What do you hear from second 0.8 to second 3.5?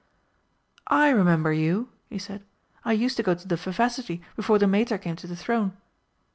"I remember you," he said. "I used to go to